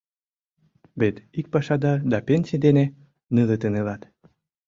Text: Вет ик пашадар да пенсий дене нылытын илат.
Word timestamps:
Вет 0.99 1.15
ик 1.39 1.47
пашадар 1.53 1.97
да 2.11 2.17
пенсий 2.27 2.61
дене 2.65 2.85
нылытын 3.33 3.73
илат. 3.79 4.01